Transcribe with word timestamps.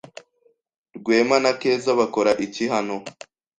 Rwema 0.97 1.37
na 1.43 1.51
Keza 1.59 1.89
bakora 1.99 2.31
iki 2.45 2.63
hano? 2.73 2.95